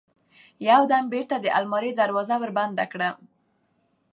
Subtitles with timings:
[0.69, 3.15] يو دم بېرته د المارى دروازه وربنده کړم.